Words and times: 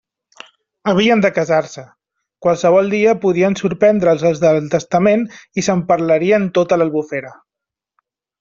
Havien 0.91 1.19
de 1.25 1.29
casar-se: 1.35 1.83
qualsevol 2.47 2.89
dia 2.95 3.13
podien 3.27 3.59
sorprendre'ls 3.61 4.25
els 4.33 4.43
del 4.47 4.59
testament, 4.77 5.29
i 5.63 5.69
se'n 5.69 5.85
parlaria 5.93 6.41
en 6.43 6.53
tota 6.61 6.81
l'Albufera. 6.81 7.35